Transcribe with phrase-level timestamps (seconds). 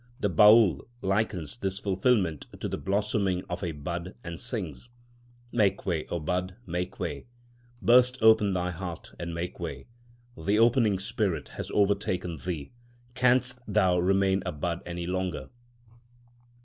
[0.19, 4.89] The Baül likens this fulfilment to the blossoming of a bud, and sings:
[5.51, 7.27] Make way, O bud, make way,
[7.83, 9.85] Burst open thy heart and make way.
[10.35, 12.71] The opening spirit has overtaken thee,
[13.13, 15.49] Canst thou remain a bud any longer?